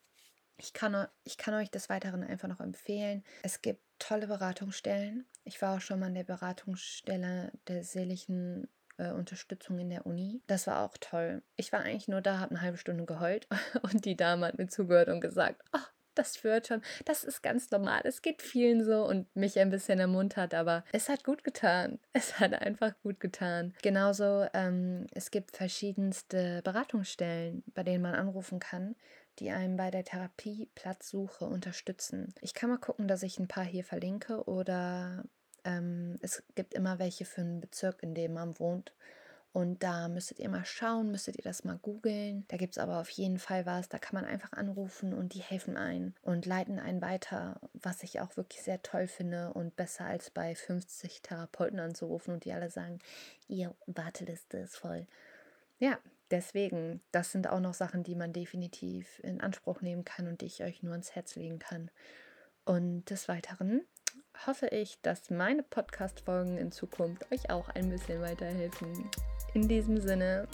Ich 0.57 0.73
kann, 0.73 1.07
ich 1.23 1.37
kann 1.37 1.53
euch 1.53 1.69
des 1.69 1.89
Weiteren 1.89 2.23
einfach 2.23 2.47
noch 2.47 2.61
empfehlen. 2.61 3.23
Es 3.43 3.61
gibt 3.61 3.81
tolle 3.99 4.27
Beratungsstellen. 4.27 5.25
Ich 5.43 5.61
war 5.61 5.75
auch 5.75 5.81
schon 5.81 5.99
mal 5.99 6.07
an 6.07 6.15
der 6.15 6.23
Beratungsstelle 6.23 7.51
der 7.67 7.83
seelischen 7.83 8.69
äh, 8.97 9.11
Unterstützung 9.11 9.79
in 9.79 9.89
der 9.89 10.05
Uni. 10.05 10.41
Das 10.47 10.67
war 10.67 10.83
auch 10.85 10.97
toll. 10.99 11.43
Ich 11.57 11.73
war 11.73 11.81
eigentlich 11.81 12.07
nur 12.07 12.21
da, 12.21 12.39
habe 12.39 12.51
eine 12.51 12.61
halbe 12.61 12.77
Stunde 12.77 13.05
geheult 13.05 13.47
und 13.81 14.05
die 14.05 14.15
Dame 14.15 14.47
hat 14.47 14.57
mir 14.57 14.67
zugehört 14.67 15.09
und 15.09 15.19
gesagt, 15.19 15.61
ach, 15.71 15.91
das 16.15 16.43
wird 16.43 16.67
schon, 16.67 16.81
das 17.05 17.23
ist 17.23 17.43
ganz 17.43 17.69
normal, 17.71 18.01
es 18.03 18.21
geht 18.21 18.41
vielen 18.41 18.83
so 18.83 19.05
und 19.05 19.33
mich 19.35 19.59
ein 19.59 19.69
bisschen 19.69 19.99
ermuntert, 19.99 20.53
aber 20.53 20.83
es 20.91 21.09
hat 21.09 21.23
gut 21.23 21.43
getan. 21.43 21.99
Es 22.13 22.39
hat 22.39 22.53
einfach 22.53 22.93
gut 23.03 23.19
getan. 23.19 23.73
Genauso, 23.81 24.47
ähm, 24.53 25.05
es 25.11 25.31
gibt 25.31 25.57
verschiedenste 25.57 26.61
Beratungsstellen, 26.63 27.63
bei 27.73 27.83
denen 27.83 28.01
man 28.01 28.15
anrufen 28.15 28.59
kann, 28.59 28.95
die 29.39 29.51
einem 29.51 29.75
bei 29.75 29.91
der 29.91 30.05
Therapieplatzsuche 30.05 31.45
unterstützen. 31.45 32.33
Ich 32.41 32.53
kann 32.53 32.69
mal 32.69 32.77
gucken, 32.77 33.07
dass 33.07 33.21
ich 33.21 33.37
ein 33.37 33.47
paar 33.49 33.65
hier 33.65 33.83
verlinke 33.83 34.45
oder 34.45 35.25
ähm, 35.65 36.17
es 36.21 36.43
gibt 36.55 36.73
immer 36.73 36.99
welche 36.99 37.25
für 37.25 37.41
einen 37.41 37.59
Bezirk, 37.59 38.01
in 38.01 38.15
dem 38.15 38.33
man 38.33 38.57
wohnt. 38.59 38.93
Und 39.55 39.83
da 39.83 40.09
müsstet 40.09 40.39
ihr 40.39 40.49
mal 40.49 40.65
schauen, 40.65 41.11
müsstet 41.11 41.37
ihr 41.37 41.43
das 41.45 41.63
mal 41.63 41.77
googeln. 41.77 42.43
Da 42.49 42.57
gibt 42.57 42.73
es 42.73 42.77
aber 42.77 42.99
auf 42.99 43.09
jeden 43.11 43.39
Fall 43.39 43.65
was. 43.65 43.87
Da 43.87 43.99
kann 43.99 44.15
man 44.15 44.25
einfach 44.25 44.51
anrufen 44.51 45.13
und 45.13 45.33
die 45.33 45.39
helfen 45.39 45.77
ein 45.77 46.13
und 46.23 46.45
leiten 46.45 46.77
einen 46.77 47.01
weiter, 47.01 47.61
was 47.71 48.03
ich 48.03 48.19
auch 48.19 48.35
wirklich 48.35 48.61
sehr 48.63 48.81
toll 48.81 49.07
finde 49.07 49.53
und 49.53 49.77
besser 49.77 50.07
als 50.07 50.29
bei 50.29 50.55
50 50.55 51.21
Therapeuten 51.21 51.79
anzurufen 51.79 52.33
und 52.33 52.43
die 52.43 52.51
alle 52.51 52.69
sagen, 52.69 52.99
ihr 53.47 53.73
Warteliste 53.85 54.57
ist 54.57 54.75
voll. 54.75 55.07
Ja, 55.79 55.99
deswegen, 56.31 56.99
das 57.13 57.31
sind 57.31 57.47
auch 57.47 57.61
noch 57.61 57.75
Sachen, 57.75 58.03
die 58.03 58.15
man 58.15 58.33
definitiv 58.33 59.21
in 59.23 59.39
Anspruch 59.39 59.79
nehmen 59.79 60.03
kann 60.03 60.27
und 60.27 60.41
die 60.41 60.47
ich 60.47 60.63
euch 60.63 60.83
nur 60.83 60.91
ans 60.91 61.15
Herz 61.15 61.37
legen 61.37 61.59
kann. 61.59 61.89
Und 62.65 63.09
des 63.09 63.29
Weiteren 63.29 63.85
hoffe 64.45 64.67
ich, 64.67 65.01
dass 65.01 65.29
meine 65.29 65.63
Podcast-Folgen 65.63 66.57
in 66.57 66.71
Zukunft 66.71 67.31
euch 67.31 67.49
auch 67.49 67.69
ein 67.69 67.89
bisschen 67.89 68.21
weiterhelfen. 68.21 69.09
In 69.53 69.67
diesem 69.67 69.99
Sinne, 69.99 70.47